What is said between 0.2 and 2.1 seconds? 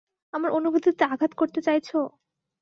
আমার অনুভূতিতে আঘাত করতে চাইছো?